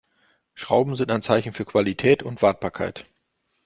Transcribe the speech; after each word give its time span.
Schrauben 0.55 0.95
sind 0.95 1.11
ein 1.11 1.21
Zeichen 1.21 1.53
für 1.53 1.63
Qualität 1.63 2.23
und 2.23 2.41
Wartbarkeit. 2.41 3.03